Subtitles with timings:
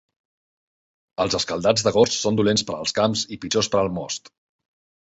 [1.25, 4.35] Els escaldats d'agost són dolents per als camps i pitjors per al most.